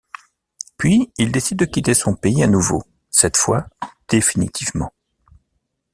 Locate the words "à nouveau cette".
2.41-3.37